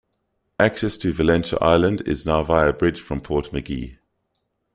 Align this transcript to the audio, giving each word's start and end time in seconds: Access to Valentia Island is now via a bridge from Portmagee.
Access 0.59 0.97
to 0.97 1.13
Valentia 1.13 1.59
Island 1.61 2.01
is 2.07 2.25
now 2.25 2.41
via 2.41 2.69
a 2.69 2.73
bridge 2.73 2.99
from 2.99 3.21
Portmagee. 3.21 3.99